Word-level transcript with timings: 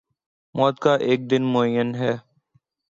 موت 0.55 0.75
کا 0.79 0.93
ایک 1.07 1.29
دن 1.31 1.43
معین 1.53 1.89
ہے 1.95 2.13